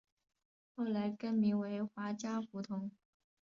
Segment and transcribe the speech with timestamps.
[0.75, 2.89] 后来更名为华嘉胡同。